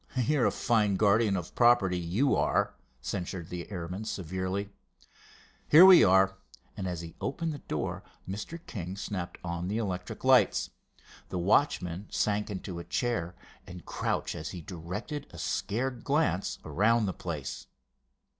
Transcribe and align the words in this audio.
"You're 0.17 0.47
a 0.47 0.51
fine 0.51 0.95
guardian 0.95 1.37
of 1.37 1.53
property, 1.53 1.99
you 1.99 2.35
are," 2.35 2.73
censured 3.01 3.49
the 3.49 3.69
airman, 3.69 4.05
severely. 4.05 4.71
"Here 5.67 5.85
we 5.85 6.03
are," 6.03 6.39
and 6.75 6.87
as 6.87 7.01
he 7.01 7.13
opened 7.21 7.53
the 7.53 7.59
door, 7.59 8.01
Mr. 8.27 8.59
King 8.65 8.95
snapped 8.95 9.37
on 9.43 9.67
the 9.67 9.77
electric 9.77 10.23
lights. 10.23 10.71
The 11.29 11.37
watchman 11.37 12.07
sank 12.09 12.51
to 12.63 12.79
a 12.79 12.83
chair 12.83 13.35
and 13.67 13.85
crouched 13.85 14.33
as 14.33 14.49
he 14.49 14.61
directed 14.61 15.27
a 15.29 15.37
scared 15.37 16.03
glance 16.03 16.57
around 16.65 17.05
the 17.05 17.13
place. 17.13 17.67